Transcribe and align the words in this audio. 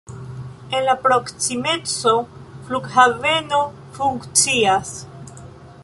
En 0.77 0.85
la 0.85 0.95
proksimeco 1.03 2.13
flughaveno 2.69 3.61
funkcias. 3.99 4.97